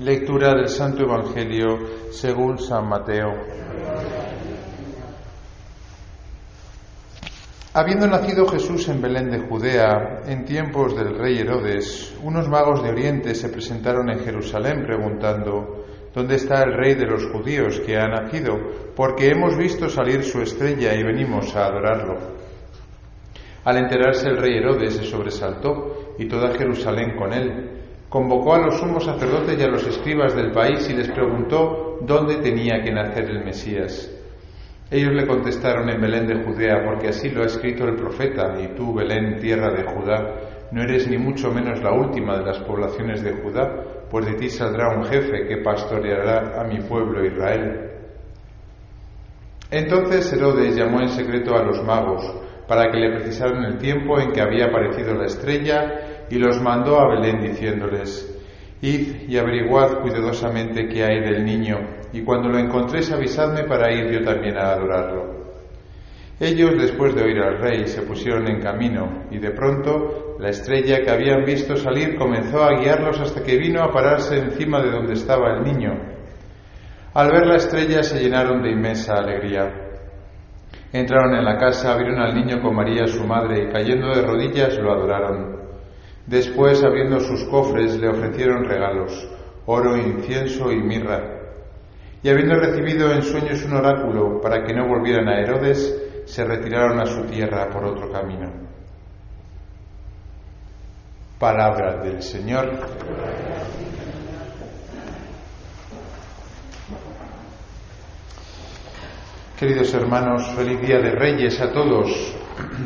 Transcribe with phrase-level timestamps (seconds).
[0.00, 3.28] Lectura del Santo Evangelio según San Mateo.
[7.74, 12.88] Habiendo nacido Jesús en Belén de Judea, en tiempos del rey Herodes, unos magos de
[12.88, 15.84] Oriente se presentaron en Jerusalén preguntando,
[16.14, 18.54] ¿Dónde está el rey de los judíos que ha nacido?
[18.96, 22.16] Porque hemos visto salir su estrella y venimos a adorarlo.
[23.64, 27.71] Al enterarse el rey Herodes se sobresaltó y toda Jerusalén con él
[28.12, 32.36] convocó a los sumos sacerdotes y a los escribas del país y les preguntó dónde
[32.42, 34.10] tenía que nacer el Mesías.
[34.90, 38.76] Ellos le contestaron en Belén de Judea, porque así lo ha escrito el profeta, y
[38.76, 43.22] tú, Belén, tierra de Judá, no eres ni mucho menos la última de las poblaciones
[43.22, 47.92] de Judá, pues de ti saldrá un jefe que pastoreará a mi pueblo Israel.
[49.70, 52.30] Entonces Herodes llamó en secreto a los magos,
[52.68, 56.98] para que le precisaran el tiempo en que había aparecido la estrella, y los mandó
[56.98, 58.26] a Belén diciéndoles,
[58.80, 61.76] Id y averiguad cuidadosamente qué hay del niño,
[62.10, 65.42] y cuando lo encontréis avisadme para ir yo también a adorarlo.
[66.40, 71.02] Ellos, después de oír al rey, se pusieron en camino, y de pronto la estrella
[71.02, 75.12] que habían visto salir comenzó a guiarlos hasta que vino a pararse encima de donde
[75.12, 75.92] estaba el niño.
[77.12, 79.70] Al ver la estrella se llenaron de inmensa alegría.
[80.94, 84.78] Entraron en la casa, vieron al niño con María su madre y cayendo de rodillas
[84.78, 85.61] lo adoraron.
[86.26, 89.28] Después, abriendo sus cofres, le ofrecieron regalos,
[89.66, 91.20] oro, incienso y mirra.
[92.22, 97.00] Y habiendo recibido en sueños un oráculo para que no volvieran a Herodes, se retiraron
[97.00, 98.50] a su tierra por otro camino.
[101.38, 102.70] Palabra del Señor.
[109.58, 112.36] Queridos hermanos, feliz día de Reyes a todos.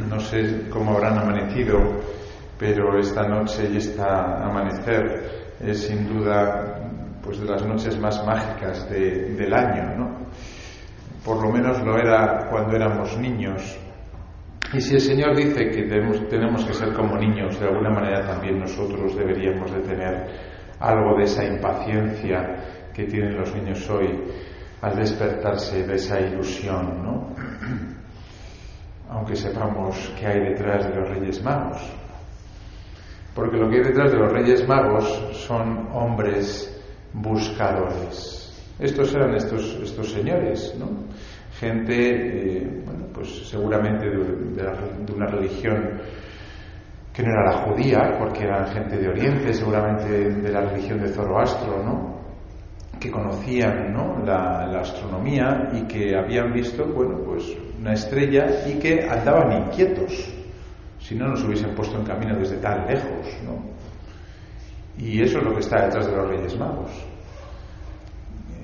[0.09, 2.16] No sé cómo habrán amanecido
[2.59, 6.91] pero esta noche y esta amanecer es sin duda
[7.23, 10.27] pues de las noches más mágicas del año, ¿no?
[11.25, 13.77] Por lo menos lo era cuando éramos niños.
[14.73, 18.25] Y si el Señor dice que tenemos, tenemos que ser como niños, de alguna manera
[18.25, 20.27] también nosotros deberíamos de tener
[20.79, 24.23] algo de esa impaciencia que tienen los niños hoy
[24.83, 27.35] al despertarse de esa ilusión, ¿no?
[29.11, 32.06] Aunque sepamos qué hay detrás de los Reyes Magos.
[33.37, 36.73] Porque lo que hay detrás de los Reyes Magos son hombres
[37.13, 38.51] buscadores.
[38.79, 40.89] Estos eran estos, estos señores, ¿no?
[41.61, 46.01] Gente, eh, bueno, pues seguramente de, una religión
[47.13, 51.09] que no era la judía, porque eran gente de Oriente, seguramente de la religión de
[51.09, 52.17] Zoroastro, ¿no?
[52.99, 54.25] que conocían ¿no?
[54.25, 60.36] la, la, astronomía y que habían visto bueno, pues una estrella y que andaban inquietos,
[61.07, 63.63] si no nos hubiesen puesto en camino desde tan lejos, ¿no?
[64.99, 66.91] Y eso es lo que está detrás de los Reyes Magos.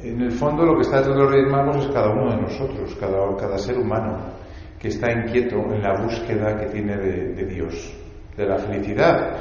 [0.02, 2.42] En el fondo lo que está detrás de los Reyes Magos es cada uno de
[2.42, 4.18] nosotros, cada, cada ser humano
[4.76, 7.94] que está inquieto en la búsqueda que tiene de, de Dios,
[8.36, 9.36] de la felicidad,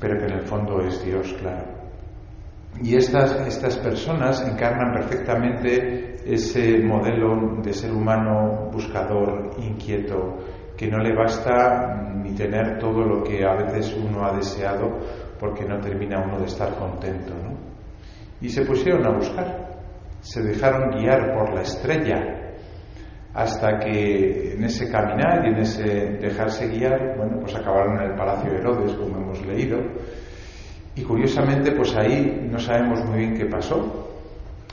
[0.00, 1.66] pero que en el fondo es Dios, claro.
[2.82, 10.38] Y estas, estas personas encarnan perfectamente ese modelo de ser humano buscador, inquieto,
[10.76, 14.98] que no le basta ni tener todo lo que a veces uno ha deseado
[15.38, 17.34] porque no termina uno de estar contento.
[17.34, 17.56] ¿no?
[18.40, 19.78] Y se pusieron a buscar,
[20.20, 22.44] se dejaron guiar por la estrella
[23.34, 25.82] hasta que en ese caminar y en ese
[26.20, 29.78] dejarse guiar, bueno, pues acabaron en el Palacio de Herodes, como hemos leído,
[30.94, 34.08] y curiosamente, pues ahí no sabemos muy bien qué pasó,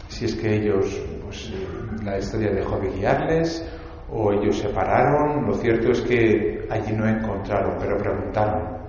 [0.08, 3.68] si es que ellos, pues eh, la estrella dejó de guiarles,
[4.14, 8.82] o ellos se pararon, lo cierto es que allí no encontraron, pero preguntaron.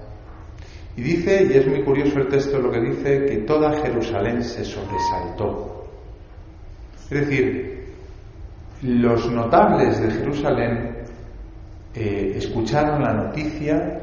[0.97, 4.65] Y dice, y es muy curioso el texto lo que dice, que toda Jerusalén se
[4.65, 5.87] sobresaltó.
[7.11, 7.85] Es decir,
[8.83, 10.97] los notables de Jerusalén
[11.95, 14.01] eh, escucharon la noticia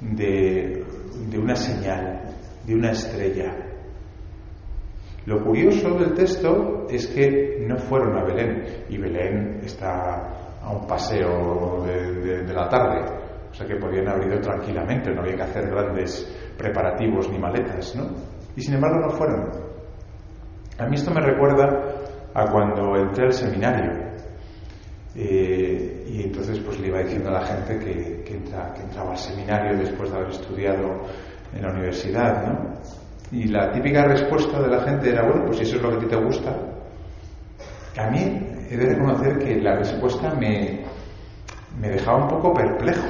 [0.00, 0.84] de,
[1.30, 2.22] de una señal,
[2.66, 3.54] de una estrella.
[5.26, 10.31] Lo curioso del texto es que no fueron a Belén, y Belén está
[10.62, 13.00] a un paseo de, la tarde.
[13.50, 16.26] O sea que podían haber ido tranquilamente, no había que hacer grandes
[16.56, 18.10] preparativos ni maletas, ¿no?
[18.56, 19.50] Y sin embargo no fueron.
[20.78, 21.66] A mí esto me recuerda
[22.34, 24.12] a cuando entré al seminario.
[25.14, 29.76] Eh, y entonces pues le iba diciendo a la gente que, que, entraba al seminario
[29.76, 31.02] después de haber estudiado
[31.54, 32.72] en la universidad, ¿no?
[33.30, 35.96] Y la típica respuesta de la gente era, bueno, pues si eso es lo que
[35.96, 36.56] a ti te gusta.
[37.98, 38.41] A mí
[38.72, 40.84] he de reconocer que la respuesta me,
[41.78, 43.08] me dejaba un poco perplejo.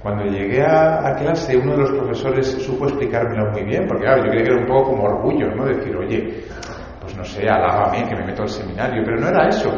[0.00, 4.30] Cuando llegué a, clase, uno de los profesores supo explicármelo muy bien, porque claro, yo
[4.30, 5.64] creía que era un poco como orgullo, ¿no?
[5.64, 6.44] Decir, oye,
[7.00, 9.70] pues no sé, alábame que me meto al seminario, pero no era eso.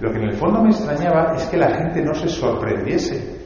[0.00, 3.40] Lo que en el fondo me extrañaba es que la gente no se sorprendiese,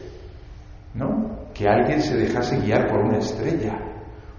[0.93, 1.49] ¿no?
[1.55, 3.79] Que alguien se dejase guiar por una estrella,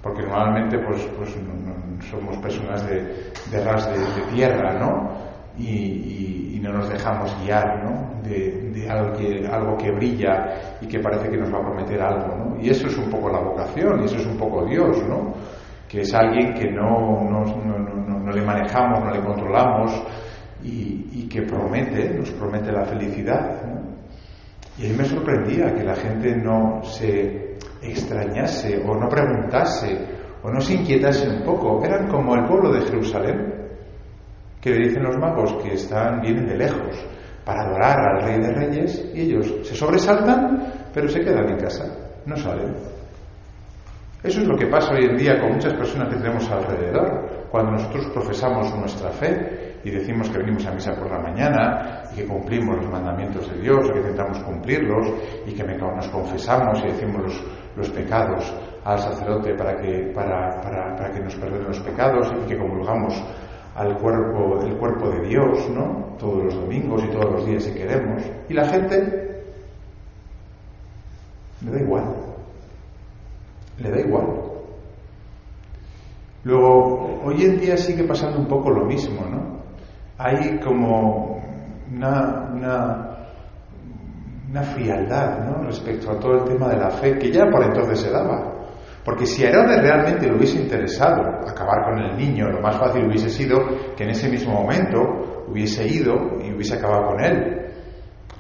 [0.04, 1.36] porque normalmente pues, pues
[2.10, 5.27] somos personas de, de ras de, tierra, ¿no?
[5.58, 8.22] Y, no nos dejamos guiar, ¿no?
[8.28, 12.36] De, algo, que, algo que brilla y que parece que nos va a prometer algo,
[12.36, 12.62] ¿no?
[12.62, 15.34] Y eso es un poco la vocación, y eso es un poco Dios, ¿no?
[15.88, 20.04] Que es alguien que no, no, no, le manejamos, no le controlamos
[20.64, 23.62] y, y, que promete, nos promete la felicidad.
[24.78, 29.98] Y a mí me sorprendía que la gente no se extrañase o no preguntase
[30.44, 31.84] o no se inquietase un poco.
[31.84, 33.67] Eran como el pueblo de Jerusalén,
[34.74, 37.06] que dicen los magos que están, vienen de lejos
[37.46, 41.86] para adorar al Rey de Reyes y ellos se sobresaltan, pero se quedan en casa,
[42.26, 42.76] no salen.
[44.24, 47.48] Eso es lo que pasa hoy en día con muchas personas que tenemos alrededor.
[47.50, 52.16] Cuando nosotros profesamos nuestra fe y decimos que venimos a misa por la mañana y
[52.18, 55.08] que cumplimos los mandamientos de Dios, que intentamos cumplirlos
[55.46, 57.44] y que nos confesamos y decimos los,
[57.78, 58.54] los pecados
[58.84, 63.14] al sacerdote para que, para, para, para que nos perdone los pecados y que comulgamos
[63.78, 66.16] al cuerpo, el cuerpo de Dios, ¿no?
[66.18, 68.24] Todos los domingos y todos los días si queremos.
[68.50, 69.44] Y la gente
[71.62, 72.04] le da igual.
[73.78, 74.26] Le da igual.
[76.44, 79.58] Luego, hoy en día sigue pasando un poco lo mismo, ¿no?
[80.18, 81.40] Hay como
[81.94, 83.18] una, una,
[84.50, 85.64] una frialdad, ¿no?
[85.64, 88.57] Respecto a todo el tema de la fe, que ya por entonces se daba.
[89.08, 93.06] Porque si a Herodes realmente le hubiese interesado acabar con el niño, lo más fácil
[93.06, 93.56] hubiese sido
[93.96, 96.14] que en ese mismo momento hubiese ido
[96.44, 97.72] y hubiese acabado con él.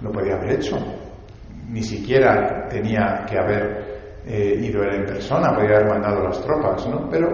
[0.01, 0.75] Lo podía haber hecho.
[1.69, 6.85] Ni siquiera tenía que haber eh, ido él en persona, podía haber mandado las tropas,
[6.85, 7.07] ¿no?
[7.09, 7.29] Pero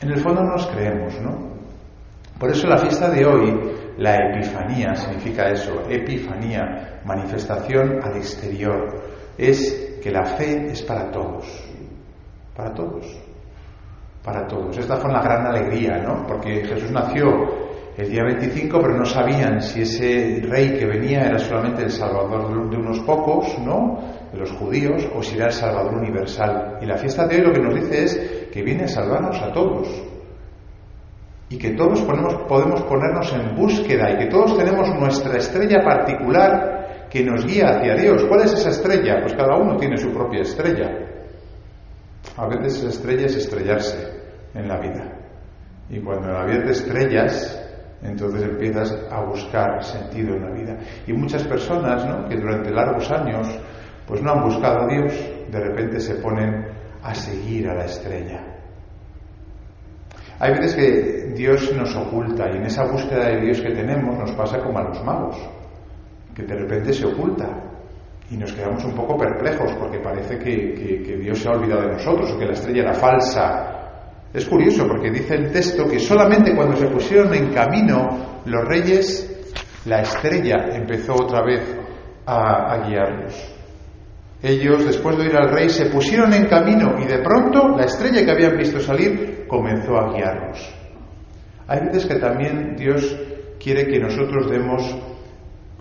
[0.00, 1.56] en el fondo nos creemos, ¿no?
[2.38, 9.98] Por eso la fiesta de hoy, la Epifanía, significa eso, Epifanía, manifestación al exterior, es
[10.00, 11.71] que la fe es para todos
[12.56, 13.06] para todos,
[14.22, 14.76] para todos.
[14.76, 16.26] Esta fue una gran alegría, ¿no?
[16.26, 17.26] Porque Jesús nació
[17.96, 22.70] el día 25, pero no sabían si ese rey que venía era solamente el salvador
[22.70, 23.98] de unos pocos, ¿no?
[24.32, 26.78] De los judíos, o si era el salvador universal.
[26.80, 29.52] Y la fiesta de hoy lo que nos dice es que viene a salvarnos a
[29.52, 29.88] todos.
[31.50, 37.22] Y que todos podemos ponernos en búsqueda y que todos tenemos nuestra estrella particular que
[37.22, 38.24] nos guía hacia Dios.
[38.24, 39.20] ¿Cuál es esa estrella?
[39.20, 41.11] Pues cada uno tiene su propia estrella.
[42.36, 44.22] A veces estrella es estrellarse
[44.54, 45.12] en la vida.
[45.90, 47.62] Y cuando en la vida te estrellas,
[48.02, 50.78] entonces empiezas a buscar sentido en la vida.
[51.06, 52.28] Y muchas personas, ¿no?
[52.28, 53.48] que durante largos años,
[54.06, 55.12] pues no han buscado a Dios,
[55.50, 56.66] de repente se ponen
[57.02, 58.40] a seguir a la estrella.
[60.38, 64.32] Hay veces que Dios nos oculta y en esa búsqueda de Dios que tenemos nos
[64.32, 65.36] pasa como a los magos,
[66.34, 67.71] que de repente se oculta
[68.32, 72.32] y nos quedamos un poco perplejos porque parece que, Dios se ha olvidado de nosotros
[72.32, 73.78] o que la estrella era falsa.
[74.32, 79.28] Es curioso porque dice el texto que solamente cuando se pusieron en camino los reyes,
[79.84, 81.60] la estrella empezó otra vez
[82.24, 83.34] a, a guiarlos.
[84.42, 88.24] Ellos, después de ir al rey, se pusieron en camino y de pronto la estrella
[88.24, 90.74] que habían visto salir comenzó a guiarlos.
[91.68, 93.14] Hay veces que también Dios
[93.62, 94.96] quiere que nosotros demos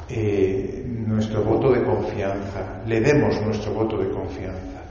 [0.10, 0.81] eh,
[1.12, 4.82] nuestro voto de confianza, le demos nuestro voto de confianza.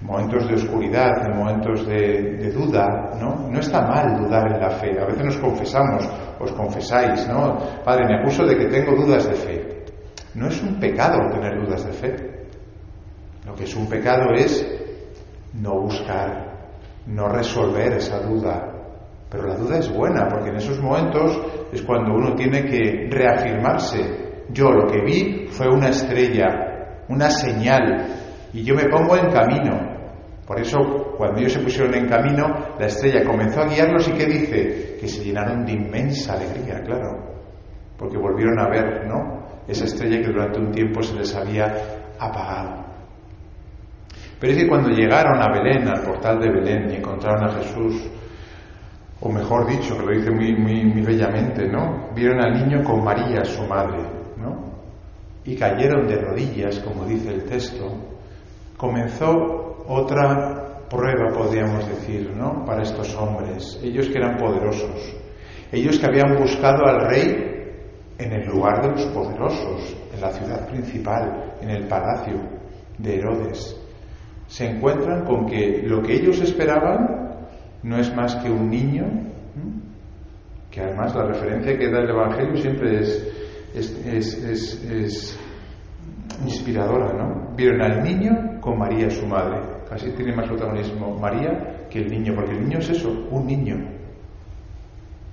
[0.00, 3.48] En momentos de oscuridad, en momentos de, duda, ¿no?
[3.48, 5.00] No está mal dudar en la fe.
[5.00, 6.08] A veces nos confesamos,
[6.40, 7.58] os confesáis, ¿no?
[7.84, 9.84] Padre, me acuso de que tengo dudas de fe.
[10.34, 12.16] No es un pecado tener dudas de fe.
[13.46, 14.66] Lo que es un pecado es
[15.54, 16.52] no buscar,
[17.06, 18.68] no resolver esa duda.
[19.30, 21.40] Pero la duda es buena, porque en esos momentos
[21.72, 24.21] es cuando uno tiene que reafirmarse
[24.52, 28.06] yo lo que vi fue una estrella, una señal,
[28.52, 29.92] y yo me pongo en camino.
[30.46, 30.78] Por eso,
[31.16, 32.44] cuando ellos se pusieron en camino,
[32.78, 34.96] la estrella comenzó a guiarlos y ¿qué dice?
[35.00, 37.40] Que se llenaron de inmensa alegría, claro,
[37.96, 39.42] porque volvieron a ver, ¿no?
[39.66, 41.72] Esa estrella que durante un tiempo se les había
[42.18, 42.84] apagado.
[44.40, 48.10] Pero es que cuando llegaron a Belén, al portal de Belén, y encontraron a Jesús,
[49.20, 52.10] o mejor dicho, que lo dice muy, muy, muy bellamente, ¿no?
[52.12, 54.21] Vieron al niño con María, su madre,
[55.44, 57.92] y cayeron de rodillas, como dice el texto,
[58.76, 62.64] comenzó otra prueba, podríamos decir, ¿no?
[62.64, 65.16] Para estos hombres, ellos que eran poderosos,
[65.72, 67.52] ellos que habían buscado al rey
[68.18, 72.40] en el lugar de los poderosos, en la ciudad principal, en el palacio,
[72.98, 73.76] de Herodes.
[74.46, 77.48] Se encuentran con que lo que ellos esperaban
[77.82, 79.06] no es más que un niño,
[80.70, 83.31] que además la referencia que da el Evangelio siempre es,
[83.74, 85.38] es,
[86.44, 87.54] inspiradora, ¿no?
[87.54, 89.60] Vieron al niño con María, su madre.
[89.88, 93.76] Casi tiene más protagonismo María que el niño, porque el niño es eso, un niño.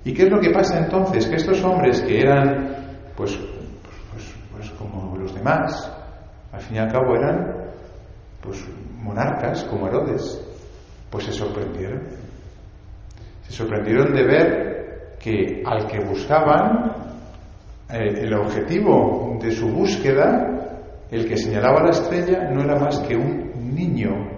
[0.04, 1.26] ¿Y qué es lo que pasa entonces?
[1.26, 2.74] Que estos hombres que eran,
[3.16, 3.36] pues,
[4.12, 5.90] pues, pues, como los demás,
[6.52, 7.54] al fin y al cabo eran,
[8.40, 8.64] pues,
[9.02, 10.40] monarcas como Herodes,
[11.10, 12.02] pues se sorprendieron.
[13.42, 16.99] Se sorprendieron de ver que al que buscaban,
[17.92, 23.16] eh, el objetivo de su búsqueda, el que señalaba la estrella, no era más que
[23.16, 24.28] un niño.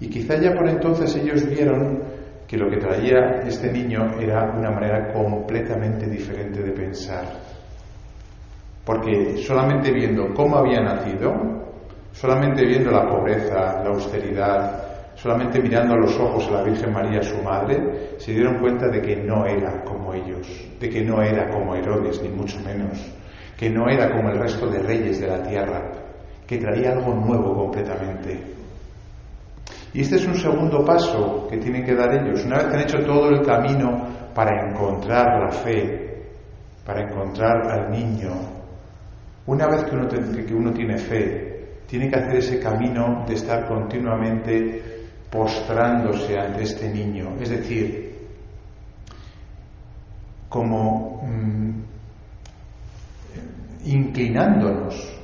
[0.00, 2.02] Y quizá ya por entonces ellos vieron
[2.46, 7.24] que lo que traía este niño era una manera completamente diferente de pensar.
[8.84, 11.32] Porque solamente viendo cómo había nacido,
[12.12, 14.85] solamente viendo la pobreza, la austeridad,
[15.16, 19.00] solamente mirando a los ojos a la Virgen María, su madre, se dieron cuenta de
[19.00, 20.46] que no era como ellos,
[20.78, 22.98] de que no era como Herodes, ni mucho menos,
[23.56, 25.90] que no era como el resto de reyes de la tierra,
[26.46, 28.40] que traía algo nuevo completamente.
[29.94, 32.44] Y este es un segundo paso que tienen que dar ellos.
[32.44, 36.24] Una vez que han hecho todo el camino para encontrar la fe,
[36.84, 38.32] para encontrar al niño,
[39.46, 41.56] una vez que uno, que uno tiene fe,
[41.86, 44.95] tiene que hacer ese camino de estar continuamente
[45.30, 47.34] postrándose ante este niño.
[47.40, 48.06] Es decir,
[50.48, 51.82] como mm,
[53.84, 55.16] inclinándonos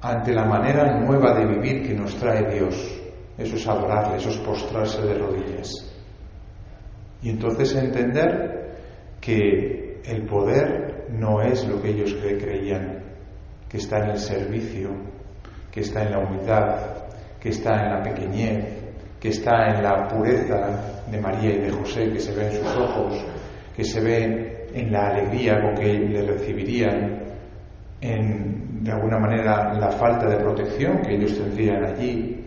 [0.00, 3.00] ante la manera nueva de vivir que nos trae Dios.
[3.36, 5.70] Eso es adorarle, eso es postrarse de rodillas.
[7.22, 8.76] Y entonces entender
[9.20, 13.02] que el poder no es lo que ellos creían,
[13.68, 14.90] que está en el servicio,
[15.70, 16.76] que está en la humildad,
[17.40, 18.87] que está en la pequeñez,
[19.20, 22.76] que está en la pureza de María y de José que se ve en sus
[22.76, 23.24] ojos,
[23.74, 27.22] que se ve en la alegría con que le recibirían,
[28.00, 32.44] en de alguna manera la falta de protección que ellos tendrían allí,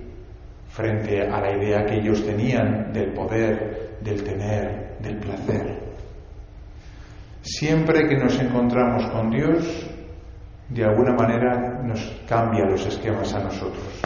[0.69, 5.79] frente a la idea que ellos tenían del poder, del tener, del placer.
[7.41, 9.89] Siempre que nos encontramos con Dios,
[10.69, 14.01] de alguna manera nos cambia los esquemas a nosotros.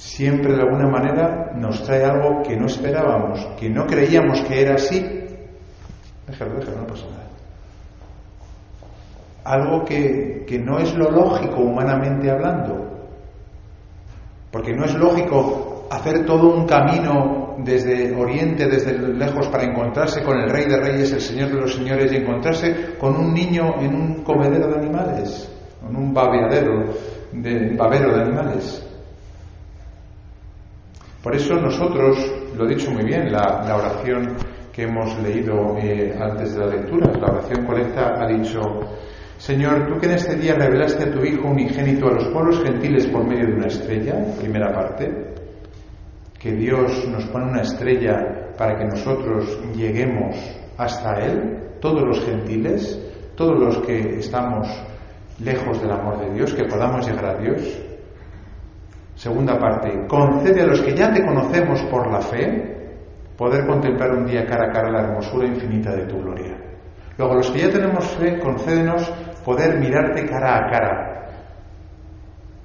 [0.00, 4.76] Siempre de alguna manera nos trae algo que no esperábamos, que no creíamos que era
[4.76, 4.98] así.
[6.26, 7.28] Déjalo, déjalo, no pasa nada.
[9.44, 13.10] Algo que, que no es lo lógico humanamente hablando,
[14.50, 20.38] porque no es lógico hacer todo un camino desde Oriente, desde lejos, para encontrarse con
[20.38, 23.94] el Rey de Reyes, el Señor de los Señores, y encontrarse con un niño en
[23.94, 25.52] un comedero de animales,
[25.86, 26.86] en un babeadero,
[27.32, 28.89] de, babero de animales.
[31.22, 32.16] Por eso nosotros,
[32.56, 34.36] lo he dicho muy bien, la, oración
[34.72, 38.60] que hemos leído eh, antes de la lectura, la oración colecta, ha dicho,
[39.36, 43.06] Señor, tú que en este día revelaste a tu Hijo unigénito a los pueblos gentiles
[43.08, 45.34] por medio de una estrella, primera parte,
[46.38, 50.36] que Dios nos pone una estrella para que nosotros lleguemos
[50.78, 52.98] hasta Él, todos los gentiles,
[53.36, 54.68] todos los que estamos
[55.38, 57.89] lejos del amor de Dios, que podamos llegar a Dios.
[59.20, 62.88] Segunda parte, concede a los que ya te conocemos por la fe
[63.36, 66.56] poder contemplar un día cara a cara la hermosura infinita de tu gloria.
[67.18, 69.12] Luego, los que ya tenemos fe, concédenos
[69.44, 71.28] poder mirarte cara a cara.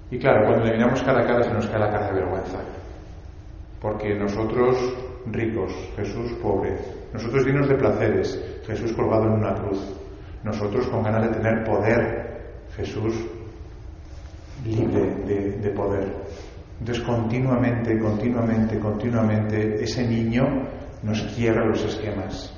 [0.10, 2.60] Y claro, cuando le miramos cara a cara se nos cae la cara de vergüenza.
[3.82, 4.78] Porque nosotros
[5.26, 6.78] ricos, Jesús pobre,
[7.12, 9.94] nosotros llenos de placeres, Jesús colgado en una cruz,
[10.42, 12.46] nosotros con ganas de tener poder,
[12.78, 13.14] Jesús
[14.64, 16.45] libre de, de poder.
[16.80, 20.44] Entonces continuamente, continuamente, continuamente ese niño
[21.04, 22.54] nos quiebra los esquemas.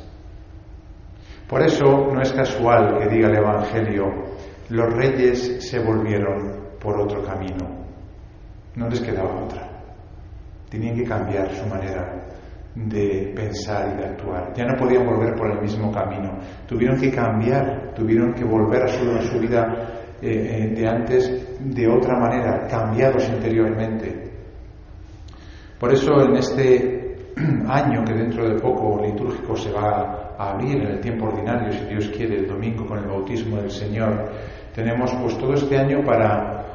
[1.48, 4.06] Por eso no es casual que diga el Evangelio,
[4.70, 7.86] los reyes se volvieron por otro camino.
[8.76, 9.70] No les quedaba otra.
[10.70, 12.28] Tenían que cambiar su manera
[12.76, 14.54] de pensar y de actuar.
[14.56, 16.38] Ya no podían volver por el mismo camino.
[16.68, 19.90] Tuvieron que cambiar, tuvieron que volver a su, vida
[20.22, 24.32] eh, eh, de antes de otra manera, cambiados interiormente.
[25.80, 27.18] Por eso en este
[27.68, 31.86] año que dentro de poco litúrgico se va a abrir en el tiempo ordinario, si
[31.86, 34.32] Dios quiere, el domingo con el bautismo del Señor.
[34.74, 36.66] Tenemos pues todo este año para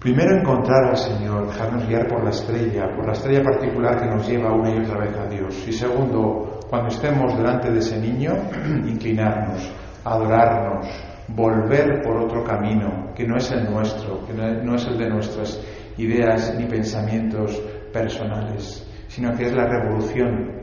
[0.00, 4.28] primero encontrar al Señor, dejarnos guiar por la estrella, por la estrella particular que nos
[4.28, 5.68] lleva una y otra vez a Dios.
[5.68, 8.32] Y segundo, cuando estemos delante de ese niño,
[8.86, 9.72] inclinarnos,
[10.04, 15.08] adorarnos, volver por otro camino que no es el nuestro, que no es el de
[15.08, 15.60] nuestras
[15.96, 17.60] ideas ni pensamientos
[17.92, 20.60] personales, sino que es la revolución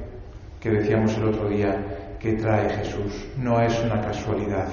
[0.60, 3.30] que decíamos el otro día que trae Jesús.
[3.38, 4.68] No es una casualidad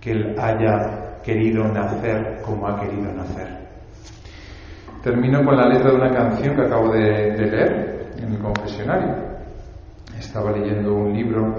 [0.00, 3.64] que Él haya querido nacer como ha querido nacer.
[5.02, 9.14] Termino con la letra de una canción que acabo de, leer en el confesionario.
[10.18, 11.54] Estaba leyendo un libro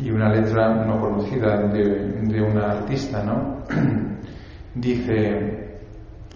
[0.00, 3.64] y una letra no conocida de, de una artista, ¿no?
[4.74, 5.80] Dice,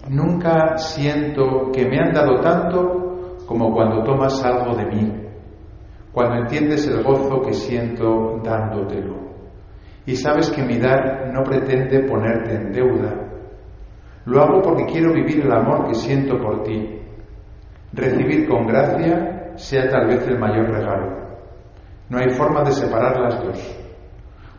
[0.09, 5.13] nunca siento que me han dado tanto como cuando tomas algo de mí,
[6.11, 9.23] cuando entiendes el gozo que siento dándotelo.
[10.05, 13.13] Y sabes que mi dar no pretende ponerte en deuda.
[14.25, 16.99] Lo hago porque quiero vivir el amor que siento por ti.
[17.93, 21.22] Recibir con gracia sea tal vez el mayor regalo.
[22.13, 23.75] No hay forma de separar las dos.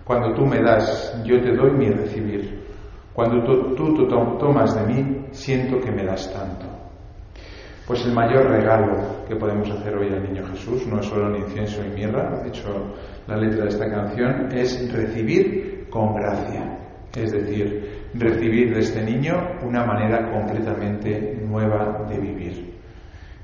[0.05, 2.65] Cuando tú me das, yo te doy mi recibir.
[3.13, 6.67] Cuando tú, tú, tomas de mí, siento que me das tanto.
[7.87, 11.43] Pues el mayor regalo que podemos hacer hoy al niño Jesús no es solo el
[11.43, 12.97] incienso y mirra, de hecho
[13.29, 16.77] la letra de esta canción es recibir con gracia,
[17.15, 22.75] es decir, recibir de este niño una manera completamente nueva de vivir.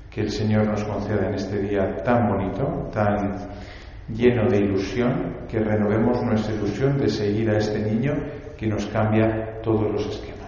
[0.09, 3.37] Que el Señor nos conceda en este día tan bonito, tan
[4.15, 8.13] lleno de ilusión, que renovemos nuestra ilusión de seguir a este niño
[8.57, 10.40] que nos cambia todos los esquemas.